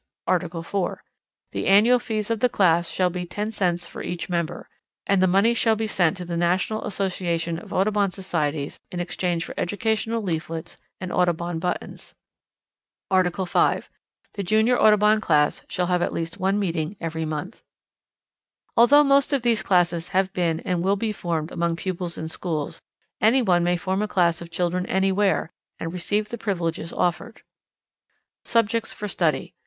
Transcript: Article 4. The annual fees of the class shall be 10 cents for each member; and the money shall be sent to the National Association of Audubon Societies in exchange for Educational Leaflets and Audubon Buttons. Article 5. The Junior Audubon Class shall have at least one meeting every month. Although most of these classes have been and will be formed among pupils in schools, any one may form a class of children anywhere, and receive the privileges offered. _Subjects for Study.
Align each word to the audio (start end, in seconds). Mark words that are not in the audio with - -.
Article 0.25 0.63
4. 0.63 1.03
The 1.51 1.67
annual 1.67 1.99
fees 1.99 2.31
of 2.31 2.39
the 2.39 2.49
class 2.49 2.89
shall 2.89 3.11
be 3.11 3.23
10 3.27 3.51
cents 3.51 3.85
for 3.85 4.01
each 4.01 4.29
member; 4.29 4.67
and 5.05 5.21
the 5.21 5.27
money 5.27 5.53
shall 5.53 5.75
be 5.75 5.85
sent 5.85 6.17
to 6.17 6.25
the 6.25 6.35
National 6.35 6.83
Association 6.85 7.59
of 7.59 7.71
Audubon 7.71 8.09
Societies 8.09 8.79
in 8.91 8.99
exchange 8.99 9.45
for 9.45 9.53
Educational 9.59 10.23
Leaflets 10.23 10.79
and 10.99 11.11
Audubon 11.13 11.59
Buttons. 11.59 12.15
Article 13.11 13.45
5. 13.45 13.91
The 14.33 14.41
Junior 14.41 14.75
Audubon 14.79 15.21
Class 15.21 15.61
shall 15.69 15.85
have 15.85 16.01
at 16.01 16.13
least 16.13 16.39
one 16.39 16.57
meeting 16.57 16.97
every 16.99 17.23
month. 17.23 17.61
Although 18.75 19.03
most 19.03 19.31
of 19.33 19.43
these 19.43 19.61
classes 19.61 20.07
have 20.07 20.33
been 20.33 20.61
and 20.61 20.81
will 20.81 20.95
be 20.95 21.11
formed 21.11 21.51
among 21.51 21.75
pupils 21.75 22.17
in 22.17 22.27
schools, 22.27 22.81
any 23.21 23.43
one 23.43 23.63
may 23.63 23.77
form 23.77 24.01
a 24.01 24.07
class 24.07 24.41
of 24.41 24.49
children 24.49 24.87
anywhere, 24.87 25.51
and 25.79 25.93
receive 25.93 26.29
the 26.29 26.39
privileges 26.39 26.91
offered. 26.91 27.43
_Subjects 28.43 28.91
for 28.91 29.07
Study. 29.07 29.53